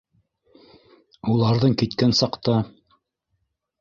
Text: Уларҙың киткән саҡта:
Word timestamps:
Уларҙың 1.33 1.77
киткән 1.83 2.17
саҡта: 2.23 2.57